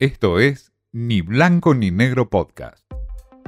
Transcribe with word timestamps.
Esto 0.00 0.40
es 0.40 0.72
Ni 0.90 1.20
Blanco 1.20 1.72
ni 1.72 1.92
Negro 1.92 2.28
Podcast. 2.28 2.84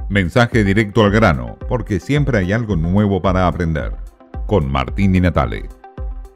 Mensaje 0.09 0.63
directo 0.63 1.03
al 1.03 1.11
grano, 1.11 1.59
porque 1.69 1.99
siempre 1.99 2.39
hay 2.39 2.53
algo 2.53 2.77
nuevo 2.77 3.21
para 3.21 3.49
aprender. 3.49 3.95
Con 4.47 4.71
Martín 4.71 5.13
Di 5.13 5.21
Natale. 5.21 5.65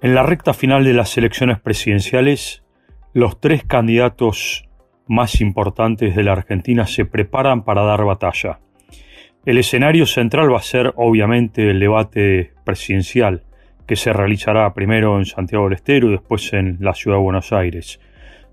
En 0.02 0.16
la 0.16 0.24
recta 0.24 0.52
final 0.52 0.82
de 0.82 0.94
las 0.94 1.16
elecciones 1.16 1.60
presidenciales, 1.60 2.64
los 3.12 3.40
tres 3.40 3.62
candidatos 3.62 4.68
más 5.06 5.40
importantes 5.40 6.16
de 6.16 6.24
la 6.24 6.32
Argentina 6.32 6.88
se 6.88 7.04
preparan 7.04 7.62
para 7.62 7.82
dar 7.82 8.04
batalla. 8.04 8.58
El 9.46 9.58
escenario 9.58 10.06
central 10.06 10.52
va 10.52 10.58
a 10.58 10.62
ser 10.62 10.92
obviamente 10.96 11.70
el 11.70 11.78
debate 11.78 12.52
presidencial, 12.64 13.44
que 13.86 13.94
se 13.94 14.12
realizará 14.12 14.74
primero 14.74 15.18
en 15.18 15.24
Santiago 15.24 15.66
del 15.66 15.74
Estero 15.74 16.08
y 16.08 16.12
después 16.12 16.52
en 16.52 16.78
la 16.80 16.94
Ciudad 16.94 17.18
de 17.18 17.22
Buenos 17.22 17.52
Aires. 17.52 18.00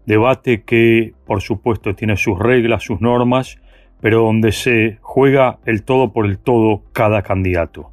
Debate 0.07 0.63
que, 0.63 1.13
por 1.25 1.41
supuesto, 1.41 1.93
tiene 1.93 2.15
sus 2.15 2.39
reglas, 2.39 2.81
sus 2.81 3.01
normas, 3.01 3.59
pero 3.99 4.21
donde 4.21 4.53
se 4.53 4.99
juega 5.01 5.59
el 5.65 5.83
todo 5.83 6.13
por 6.13 6.25
el 6.25 6.39
todo 6.39 6.81
cada 6.93 7.23
candidato. 7.23 7.91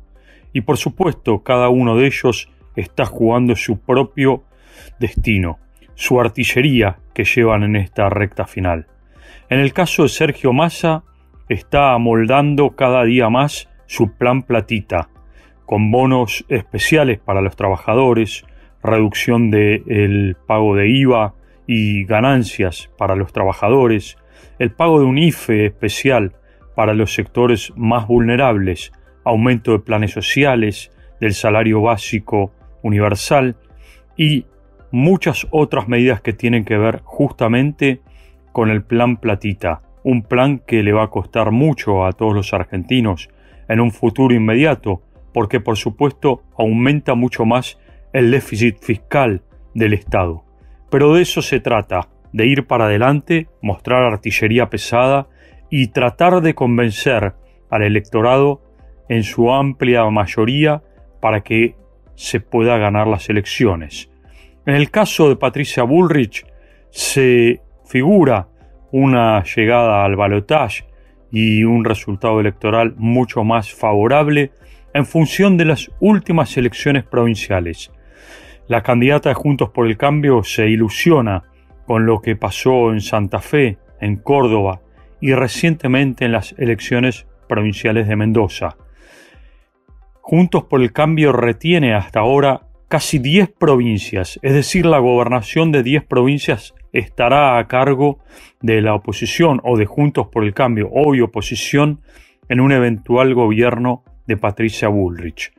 Y 0.52 0.60
por 0.60 0.77
supuesto, 0.77 1.42
cada 1.42 1.70
uno 1.70 1.96
de 1.96 2.06
ellos 2.06 2.48
está 2.77 3.04
jugando 3.04 3.56
su 3.56 3.80
propio 3.80 4.45
destino, 5.00 5.59
su 5.96 6.20
artillería 6.20 6.98
que 7.14 7.24
llevan 7.24 7.64
en 7.64 7.74
esta 7.74 8.09
recta 8.10 8.46
final. 8.46 8.87
En 9.51 9.59
el 9.59 9.73
caso 9.73 10.04
de 10.04 10.09
Sergio 10.09 10.52
Massa, 10.52 11.02
está 11.48 11.95
amoldando 11.95 12.76
cada 12.76 13.02
día 13.02 13.28
más 13.28 13.68
su 13.87 14.12
plan 14.12 14.42
platita, 14.42 15.09
con 15.66 15.90
bonos 15.90 16.45
especiales 16.48 17.18
para 17.18 17.40
los 17.40 17.56
trabajadores, 17.56 18.45
reducción 18.84 19.51
del 19.51 20.37
pago 20.46 20.76
de 20.76 20.88
IVA 20.90 21.34
y 21.66 22.04
ganancias 22.04 22.91
para 22.98 23.16
los 23.16 23.32
trabajadores, 23.32 24.16
el 24.59 24.73
pago 24.73 25.00
de 25.00 25.06
un 25.06 25.18
IFE 25.18 25.66
especial 25.66 26.34
para 26.74 26.95
los 26.95 27.14
sectores 27.14 27.73
más 27.76 28.07
vulnerables, 28.07 28.93
aumento 29.24 29.73
de 29.73 29.79
planes 29.79 30.12
sociales, 30.12 30.90
del 31.20 31.35
salario 31.35 31.80
básico 31.80 32.52
universal 32.82 33.57
y 34.16 34.46
muchas 34.90 35.46
otras 35.51 35.88
medidas 35.88 36.20
que 36.20 36.32
tienen 36.32 36.65
que 36.65 36.76
ver 36.76 37.01
justamente 37.04 38.01
con 38.52 38.70
el 38.70 38.85
plan 38.85 39.16
platita, 39.16 39.82
un 40.04 40.23
plan 40.23 40.59
que 40.59 40.82
le 40.82 40.92
va 40.92 41.04
a 41.04 41.10
costar 41.10 41.51
mucho 41.51 42.04
a 42.04 42.12
todos 42.12 42.35
los 42.35 42.52
argentinos 42.52 43.29
en 43.68 43.80
un 43.80 43.90
futuro 43.90 44.35
inmediato, 44.35 45.02
porque 45.32 45.60
por 45.60 45.76
supuesto 45.76 46.42
aumenta 46.57 47.15
mucho 47.15 47.45
más 47.45 47.79
el 48.12 48.30
déficit 48.30 48.79
fiscal 48.79 49.42
del 49.74 49.95
Estado. 49.95 50.43
Pero 50.95 51.12
de 51.12 51.23
eso 51.23 51.42
se 51.42 51.59
trata, 51.59 52.09
de 52.32 52.46
ir 52.46 52.68
para 52.68 52.84
adelante, 52.84 53.48
mostrar 53.60 54.04
artillería 54.04 54.70
pesada 54.70 55.26
y 55.68 55.88
tratar 55.88 56.40
de 56.40 56.54
convencer 56.54 57.32
al 57.68 57.82
electorado 57.82 58.62
en 59.09 59.24
su 59.24 59.52
amplia 59.52 60.09
mayoría 60.09 60.84
para 61.20 61.40
que 61.40 61.74
se 62.14 62.38
pueda 62.38 62.78
ganar 62.78 63.09
las 63.09 63.28
elecciones. 63.28 64.09
En 64.66 64.76
el 64.76 64.92
caso 64.92 65.28
de 65.28 65.34
Patricia 65.34 65.82
Bullrich 65.82 66.47
se 66.91 67.60
figura 67.84 68.47
una 68.92 69.42
llegada 69.42 70.04
al 70.04 70.14
balotaje 70.14 70.84
y 71.32 71.64
un 71.64 71.84
resultado 71.84 72.38
electoral 72.38 72.94
mucho 72.97 73.42
más 73.42 73.75
favorable 73.75 74.53
en 74.94 75.06
función 75.06 75.56
de 75.56 75.64
las 75.64 75.91
últimas 75.98 76.56
elecciones 76.56 77.03
provinciales. 77.03 77.91
La 78.66 78.82
candidata 78.82 79.28
de 79.28 79.34
Juntos 79.34 79.70
por 79.70 79.87
el 79.87 79.98
Cambio 79.98 80.43
se 80.43 80.69
ilusiona 80.69 81.43
con 81.87 82.06
lo 82.06 82.22
que 82.22 82.34
pasó 82.34 82.93
en 82.93 83.03
Santa 83.03 83.41
Fe, 83.41 83.76
en 84.00 84.16
Córdoba 84.16 84.81
y 85.20 85.34
recientemente 85.34 86.25
en 86.25 86.32
las 86.32 86.54
elecciones 86.59 87.26
provinciales 87.47 88.09
de 88.09 88.16
Mendoza. 88.16 88.76
Juntos 90.20 90.65
por 90.65 90.81
el 90.81 90.92
Cambio 90.92 91.32
retiene 91.32 91.94
hasta 91.94 92.20
ahora 92.20 92.62
casi 92.88 93.19
10 93.19 93.50
provincias, 93.50 94.38
es 94.42 94.54
decir, 94.54 94.86
la 94.86 94.98
gobernación 94.98 95.70
de 95.70 95.82
10 95.82 96.04
provincias 96.04 96.75
estará 96.92 97.58
a 97.58 97.66
cargo 97.66 98.20
de 98.62 98.81
la 98.81 98.94
oposición 98.94 99.60
o 99.64 99.76
de 99.76 99.84
Juntos 99.84 100.28
por 100.28 100.44
el 100.44 100.54
Cambio, 100.54 100.88
hoy 100.91 101.20
oposición, 101.20 102.00
en 102.48 102.60
un 102.60 102.72
eventual 102.72 103.34
gobierno 103.34 104.04
de 104.26 104.36
Patricia 104.36 104.88
Bullrich. 104.88 105.53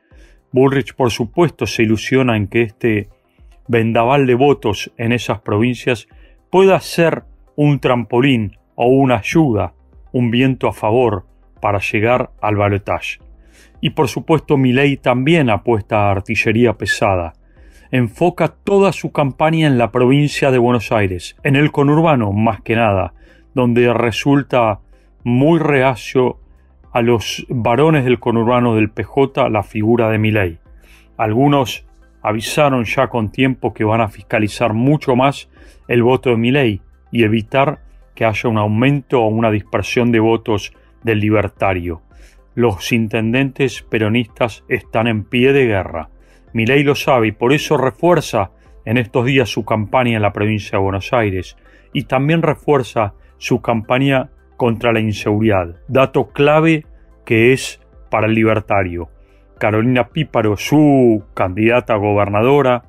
Bullrich, 0.56 0.96
por 0.96 1.12
supuesto, 1.12 1.68
se 1.68 1.84
ilusiona 1.84 2.38
en 2.38 2.48
que 2.48 2.62
este 2.62 3.10
vendaval 3.68 4.26
de 4.26 4.36
votos 4.36 4.90
en 4.96 5.12
esas 5.12 5.42
provincias 5.42 6.08
pueda 6.50 6.80
ser 6.80 7.24
un 7.58 7.82
trampolín 7.82 8.58
o 8.76 8.88
una 8.88 9.18
ayuda, 9.18 9.74
un 10.14 10.32
viento 10.32 10.70
a 10.70 10.74
favor 10.74 11.26
para 11.60 11.80
llegar 11.80 12.32
al 12.42 12.56
balotaje. 12.56 13.20
Y 13.82 13.90
por 13.90 14.08
supuesto, 14.08 14.56
Milei 14.56 14.96
también 14.96 15.50
apuesta 15.50 16.08
a 16.08 16.12
artillería 16.12 16.78
pesada. 16.78 17.34
Enfoca 17.92 18.48
toda 18.48 18.94
su 18.94 19.12
campaña 19.12 19.68
en 19.68 19.78
la 19.78 19.92
provincia 19.92 20.52
de 20.52 20.58
Buenos 20.58 20.94
Aires, 20.94 21.36
en 21.44 21.58
el 21.58 21.74
conurbano 21.74 22.32
más 22.32 22.62
que 22.62 22.78
nada, 22.78 23.14
donde 23.54 23.92
resulta 23.94 24.80
muy 25.26 25.60
reacio 25.60 26.40
a 26.96 27.02
los 27.02 27.46
varones 27.50 28.06
del 28.06 28.22
conurbano 28.22 28.74
del 28.76 28.90
PJ 28.90 29.50
la 29.50 29.64
figura 29.64 30.10
de 30.10 30.18
Milei. 30.18 30.60
Algunos 31.18 31.86
avisaron 32.22 32.86
ya 32.86 33.10
con 33.10 33.34
tiempo 33.34 33.74
que 33.74 33.84
van 33.84 34.00
a 34.00 34.08
fiscalizar 34.08 34.72
mucho 34.72 35.14
más 35.18 35.50
el 35.90 36.04
voto 36.04 36.30
de 36.30 36.38
Milei 36.38 36.82
y 37.12 37.26
evitar 37.26 37.82
que 38.16 38.24
haya 38.24 38.50
un 38.50 38.58
aumento 38.58 39.22
o 39.22 39.28
una 39.28 39.52
dispersión 39.52 40.14
de 40.14 40.22
votos 40.22 40.72
del 41.04 41.20
libertario. 41.20 42.02
Los 42.54 42.94
intendentes 42.94 43.82
peronistas 43.82 44.64
están 44.70 45.08
en 45.08 45.26
pie 45.26 45.52
de 45.52 45.66
guerra. 45.66 46.08
Milei 46.54 46.84
lo 46.84 46.96
sabe 46.96 47.28
y 47.28 47.32
por 47.34 47.52
eso 47.52 47.76
refuerza 47.76 48.52
en 48.86 48.96
estos 48.96 49.26
días 49.26 49.50
su 49.50 49.66
campaña 49.66 50.16
en 50.16 50.22
la 50.22 50.32
provincia 50.32 50.78
de 50.78 50.84
Buenos 50.86 51.12
Aires 51.12 51.58
y 51.92 52.04
también 52.04 52.42
refuerza 52.42 53.16
su 53.38 53.62
campaña 53.62 54.30
contra 54.58 54.94
la 54.94 55.00
inseguridad, 55.00 55.76
dato 55.88 56.30
clave 56.32 56.86
que 57.26 57.54
es 57.54 57.82
para 58.10 58.28
el 58.28 58.34
libertario. 58.34 59.10
Carolina 59.58 60.10
Píparo, 60.10 60.58
su 60.58 61.24
candidata 61.34 61.96
gobernadora, 61.96 62.84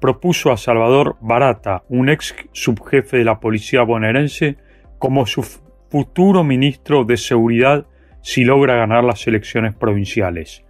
propuso 0.00 0.50
a 0.50 0.56
Salvador 0.56 1.16
Barata, 1.20 1.82
un 1.88 2.08
ex 2.08 2.34
subjefe 2.52 3.18
de 3.18 3.24
la 3.24 3.40
policía 3.40 3.82
bonaerense, 3.82 4.56
como 4.98 5.26
su 5.26 5.42
futuro 5.90 6.44
ministro 6.44 7.04
de 7.04 7.16
Seguridad 7.16 7.86
si 8.22 8.44
logra 8.44 8.76
ganar 8.76 9.04
las 9.04 9.26
elecciones 9.26 9.74
provinciales. 9.74 10.64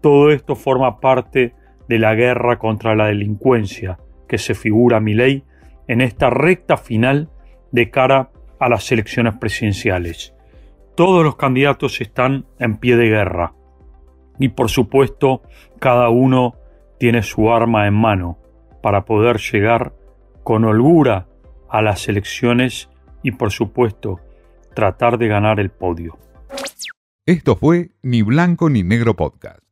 Todo 0.00 0.30
esto 0.30 0.56
forma 0.56 1.00
parte 1.00 1.54
de 1.88 1.98
la 1.98 2.14
guerra 2.14 2.58
contra 2.58 2.94
la 2.94 3.06
delincuencia 3.06 3.98
que 4.28 4.38
se 4.38 4.54
figura 4.54 5.00
mi 5.00 5.14
ley 5.14 5.44
en 5.86 6.00
esta 6.00 6.30
recta 6.30 6.76
final 6.76 7.30
de 7.72 7.90
cara 7.90 8.30
a 8.58 8.68
las 8.68 8.90
elecciones 8.92 9.34
presidenciales. 9.38 10.34
Todos 10.96 11.24
los 11.24 11.36
candidatos 11.36 12.00
están 12.00 12.46
en 12.58 12.76
pie 12.76 12.96
de 12.96 13.08
guerra 13.08 13.54
y 14.38 14.48
por 14.48 14.68
supuesto 14.68 15.42
cada 15.78 16.08
uno 16.08 16.54
tiene 16.98 17.22
su 17.22 17.52
arma 17.52 17.86
en 17.86 17.94
mano 17.94 18.38
para 18.82 19.04
poder 19.04 19.38
llegar 19.38 19.92
con 20.42 20.64
holgura 20.64 21.26
a 21.68 21.82
las 21.82 22.08
elecciones 22.08 22.88
y 23.22 23.32
por 23.32 23.52
supuesto 23.52 24.20
tratar 24.74 25.18
de 25.18 25.28
ganar 25.28 25.60
el 25.60 25.70
podio. 25.70 26.18
Esto 27.26 27.56
fue 27.56 27.90
Ni 28.02 28.22
Blanco 28.22 28.70
ni 28.70 28.82
Negro 28.82 29.14
Podcast. 29.14 29.67